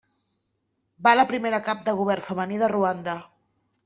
[1.07, 3.15] Va la primera cap de govern femení de Ruanda.